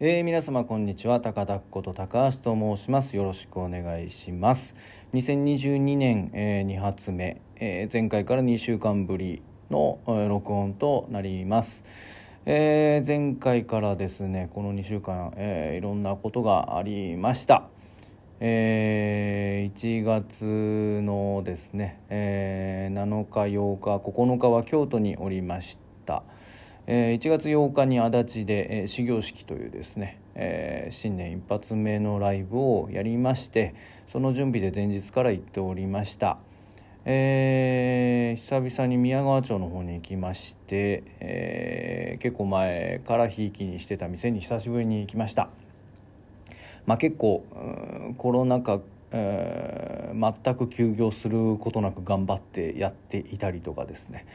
[0.00, 1.18] えー、皆様こんにちは。
[1.18, 3.16] 高田こと高橋と申します。
[3.16, 4.76] よろしくお願いします。
[5.12, 11.82] 2022年、えー、2発目、えー、前回から2週間ぶりの、えー、録音となります、
[12.46, 17.64] えー、前回からですねこの2週間、えー、いろんなことがありました。
[18.38, 20.44] えー、1月
[21.02, 25.76] のですね、えー、7日8日9日は京都におりまし
[26.06, 26.22] た。
[26.90, 33.74] え1月8日に足立で、え始業式というですね、え新年一発目のライブをやりまして
[34.10, 36.38] その準備で前日から行っておりました、
[37.04, 45.50] えー、久々に宮川町の方に行きまして、えー、結構前からひいきにしてた店に久しぶりに行きました。
[46.86, 47.44] まあ結構
[48.16, 54.26] コロナ禍えー、全く休業することなく頑張ってやっていたりとかですね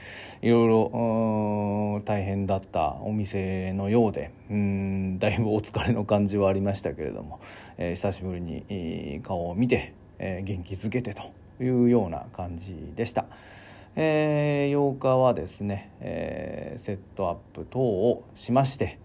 [0.41, 7.39] いろいろ大変だったお店のようでうんだいぶお疲れの感じはありましたけれども、
[7.77, 11.31] えー、久しぶりに顔を見て、えー、元気づけてと
[11.63, 13.25] いうような感じでした。
[13.95, 18.97] えー、8日はですね、えー、セットアップ等をしまして、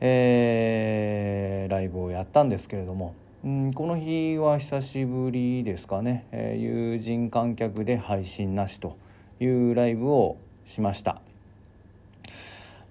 [0.00, 8.96] えー、ライブをやったんですけれどもうんこの日は久しぶりですかね、えー、友人観客で配信なしと
[9.40, 11.20] いうライブをしました。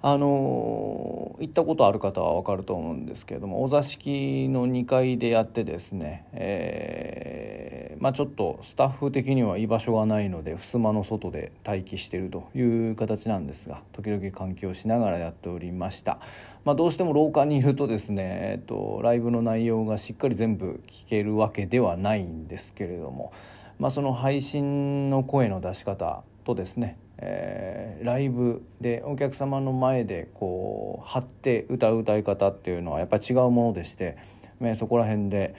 [0.02, 16.20] あの、行ったことある方は分かると思うんですけれどもお座敷の2階でやってですね、えー、まあ、ちょっとスタッフ的には居場所がないので襖の外で待機しているという形なんですが時々換気をしながらやっておりました、
[16.64, 23.34] まあ、どうしても廊下にいるとですね、えっと、ライブの内容がしっかり全部聞けるわけではないんですけれども、
[23.80, 34.18] まあ、その配信の声の出し方とですねえー、ライブでお客様の前でこう張って歌う歌い方っていうのはやっぱり違うものでして、
[34.60, 35.56] ね、そこら辺で、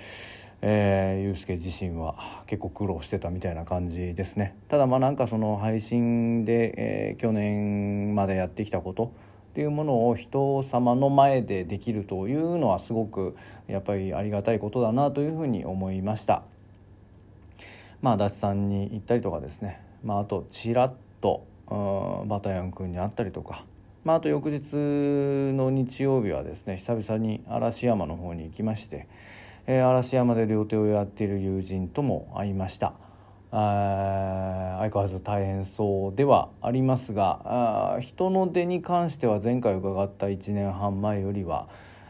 [0.60, 4.56] えー、ユースケ自身は結構苦労してたみたいな感じですね。
[4.68, 9.12] ただまあなんかその配信で、えー、去年までやってきたこと
[9.52, 13.36] っていうものを人様の前でできるというのはすごく
[13.68, 16.42] やっぱりありがたいことだなというふうに思いました。
[18.00, 19.80] まあ足立さんに行ったりとかですね。
[20.02, 21.44] まああとちらっと
[22.26, 23.64] バタヤン君に会ったりとか、
[24.04, 29.06] まあ、あと翌日の日曜日はですね久々に嵐山の方に行きまして、
[29.66, 32.94] えー、嵐山で両手をやっている友人とも会いました。
[33.54, 41.68] あ相変わらず大変そうではありますがあ人の出に関しては前回伺った1年半前よりは、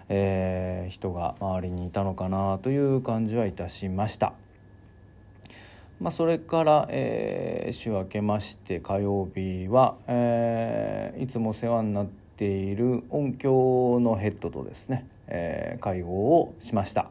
[0.08, 4.34] えー、人が周りにいたのかなという感じはいたしました。
[6.02, 17.08] まあ、それから、えー、週明けまして火曜日は、えー、いつも世話になっている音響のヘッドとですね、えー、会合をしました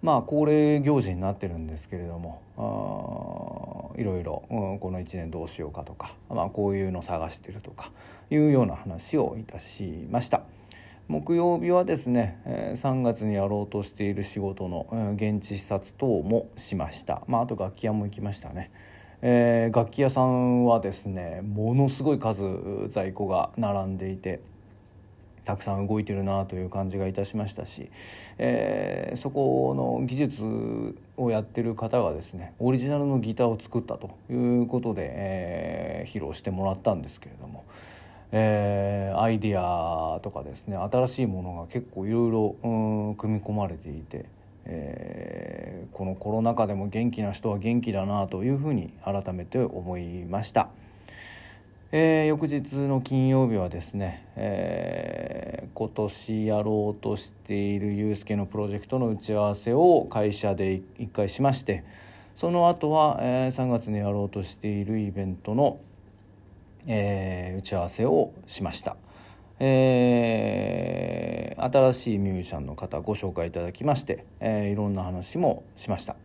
[0.00, 7.90] まあ恒例行事になってるんですけれどもいろいろ、うん、この1年どうしようかとか、まあ、こういうの探してるとか
[8.30, 10.42] いうような話をいたしました。
[11.10, 18.70] 木曜日はですね、え3月にやろうとしている仕事の、現地視察等もしました、まあ、あと楽器屋も行きましたね、
[19.20, 22.44] えー、楽器屋さんはですねものすごい数
[22.90, 24.38] 在庫が並んでいて
[25.44, 27.90] たくさん動いてるなという感じがいたしましたし、
[28.38, 37.64] えー、そこの技術をやってる方がですねオリジナルのギターを作ったということで、えー、披露してもらったんですけれども。
[38.32, 42.56] えー、アイディアとかですね新しいものが結構いろいろ
[43.18, 44.26] 組み込まれていて、
[44.66, 50.68] えー、このコロナ禍でも元気な人は元気だなというふうに改めて思いました。
[51.92, 61.82] えー、翌日の金曜日はですね、えー、今年やろうとしているユースケのプロジェクトの打ち合わせを会社で一回しまして
[62.36, 65.80] その後は、えー、3月にやろうとしているイベントの
[66.86, 68.96] えー、打ち合わせをしました、
[69.58, 76.16] えー、新しいミュージシャンの方ご紹介いただきまして、えー、いろんな話もしました。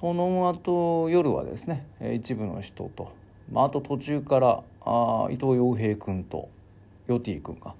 [0.00, 3.12] その後夜はですね一部の人と、
[3.52, 6.48] まあ、あと途中からあ伊藤洋平君と
[7.06, 7.74] ヨティ君が、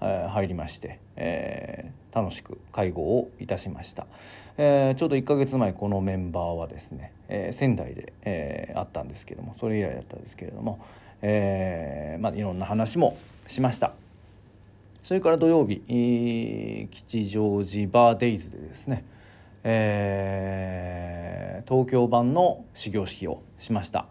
[0.00, 4.06] えー、入りまして、えー、楽しく会合をいたしました、
[4.56, 10.78] えー、ちょうど1ヶ月前このメンバーはですね、えー、仙台で、えー、あったんですけどもそれ以来だったんですけれども、
[11.28, 13.18] えーまあ、いろんな話も
[13.48, 13.94] しました。
[15.02, 15.80] それから土曜日
[16.90, 19.04] 吉祥寺バーデイズでですね、
[19.64, 24.06] えー、東京版の始業式をしました、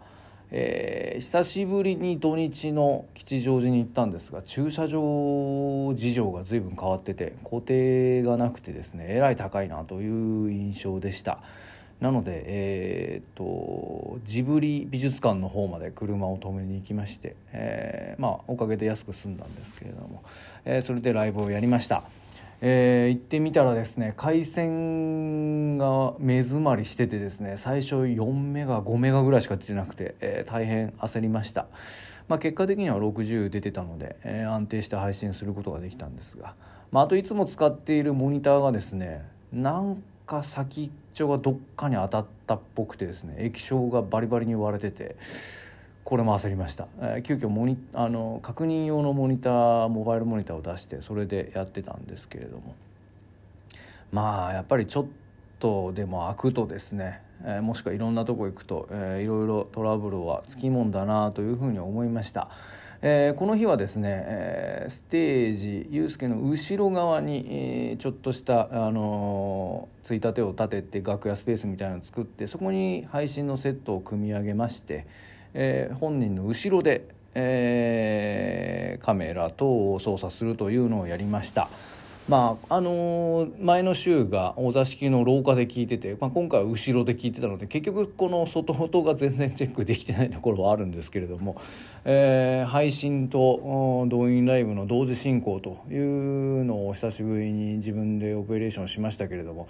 [0.50, 11.40] えー、久しぶりに土日の吉祥寺に行ったんですが駐車場事情が随分変わってて固定がなくてですねえらい高いなという印象でした。
[12.00, 20.22] なので、えーと、ジブリ美術館の方まで車を止めに行きまして、えー、まあ、おかげで安く済んだんですけれども、
[20.64, 22.04] えー、それでライブをやりました。
[22.60, 31.66] えー、行ってみたらですね回線が目詰まりしててですね最初4メガ5メガぐらいしか出てなくて、え、大変焦りました、
[32.28, 36.54] まあ、結果的には60出てたので、え、安定して配信することができたんですが、
[36.92, 45.16] まあ、あといつも使っているモニターがですねなんかか先っちょがどっかに当たったっぽくてですね液晶がバリバリに割れてて
[46.04, 52.74] これも焦りました、えー、急遽モニあの確認用のモニターモバイルモニターを出してそれでやってたんですけれども
[54.12, 55.06] まあやっぱりちょっ
[55.58, 62.50] とでも開くとですね、えー、もしくはいろんなとこ行くと、えー、いろいろトラブルはつきもんだなというふうに思いました。
[63.02, 75.06] えー、この日はですね、えー、ステージユースケの後ろ側に、えー、ちょっとした、あのついたてを立てて楽屋スペースみたいなのを作ってそこに配信のセットを組み上げまして、
[75.54, 81.68] え、本人の後ろで、え、カメラ等を操作するというのをやりました。
[82.28, 91.60] まああのー、前の週がお座敷の廊下で聞いてて、まあ、今回は後ろで聞いてたので結局この外音が全然チェックできてないところはあるんですけれども、
[92.04, 99.68] えー、配信と動員ライブの同時進行というのを久しぶりに自分でオペレーションしましたけれども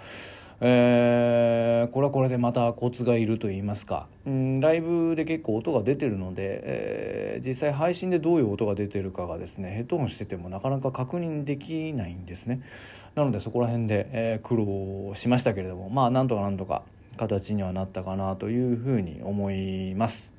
[0.59, 12.61] えー、これはこれでまたコツがいると言いますか、うん、ライブで結構音が出てるので、えー、実際配信でどういう音が出てるかがですねヘッドホンしててもなかなか確認できないんですね。
[13.15, 16.83] なのでそこら辺で、えー、苦労しましたけれどもまあなんとかなんとか
[17.17, 20.31] 形にはなったかなというふうに思います。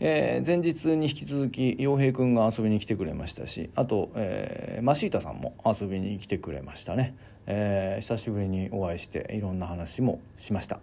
[0.00, 7.14] えー、前日に引き続き洋平くんが遊びに来てくれましたしあと、えー、マシータさんも遊びに来てくれましたね。
[7.46, 10.78] えー、久しぶりにお会いしていろんな話もしました。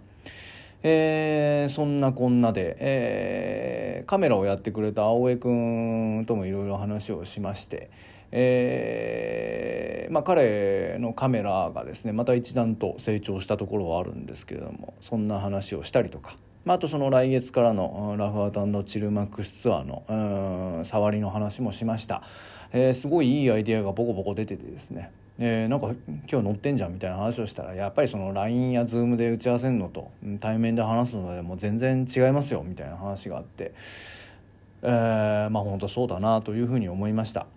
[0.83, 7.89] えー、そんなこんなで、えー、カメラをやってくれた青江君ともいろいろ話をしまして、
[8.37, 22.23] えーまあ、彼のカメラがですねまた一段と成長したところはあるんですけれどもそんな話をしたりとか、まあ、あとその来月からのラフアートチルマックスツアーのー触りの話もしました、
[22.73, 25.11] えー、すごいいいアイデアがボコボコ出ててですね。
[25.37, 25.87] えー、なんか
[26.31, 30.09] 今日乗ってんじゃんみたいな話をしたらやっぱりその LINE や Zoom で打ち合わせるのと
[30.39, 33.73] 対面で話すのでもう全然違いますよみたいな話があって、
[34.81, 37.47] え、まあ本当そうだなというふうに思いました。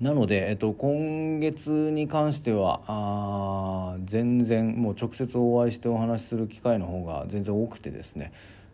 [0.00, 8.32] なので、えっと、今月に関してはあ全然もう直接お会いしてお話しする機会の方が全然多くてですね。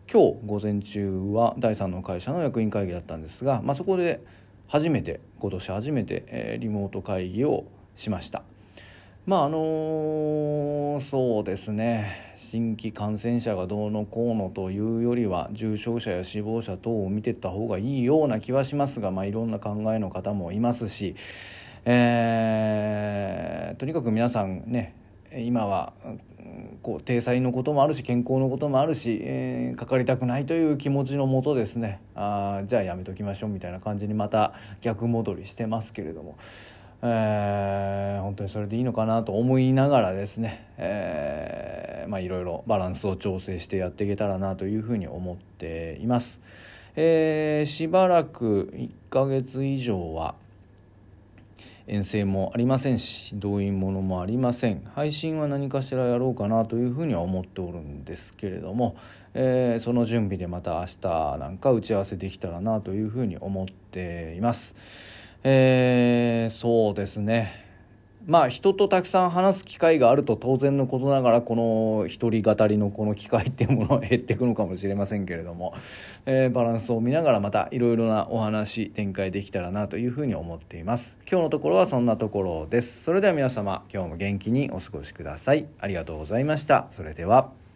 [0.09, 4.21] 今日午前中は第3の会社の役員会議だったんですが、まあ、そこで
[4.67, 7.65] 初めて今年初めて、えー、リモート会議を
[7.97, 8.43] しました。
[9.27, 21.17] まああのそうですね新規感染者がどうのこうのというよりは重症者や死亡者等を見ていった方がいいような気はしますが、まあ、いろんな考えの方もいますし、
[21.83, 24.95] えー、とにかく皆さんね
[25.35, 25.91] 今は
[26.81, 36.37] こう体裁のこともあるし健康のこともあるし、えー、かかりたくないという気持ちのもとですねあじゃあやめときましょうみたいな感じにまた逆戻りしてますけれども。
[37.01, 46.41] えー、本当にそれでいいのかなと思いながらですね、えー、まあいろいろバランスを調整してやっていけたらなというふうに思っています。
[46.95, 50.33] えー、しばらく1ヶ月以上は
[51.85, 58.97] 遠征もありませんし動員ものもありません配信は何かしらやろうかなというふうには思っておるんですけれども、
[59.33, 64.75] えー、その準備でまた明日なんか打ち合わせできたらなというふうに思っています。
[65.43, 67.67] えー、そうですね。
[68.27, 75.73] まあ人とたくさん話す機会があると当然のことながらこの一人語りのこの機会っていうものは減っていくのかもしれませんけれども、
[76.25, 81.17] えー、バランスを見ながらまたいろいろなお話展開できたらなというふうに思っています。
[81.29, 83.03] 今日のところはそんなところです。
[83.03, 85.65] それでは皆様今日も元気にお過ごしください。
[85.79, 86.87] ありがとうございました。
[86.91, 87.66] それでは。